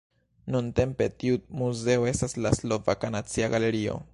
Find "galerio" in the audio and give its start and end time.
3.57-4.01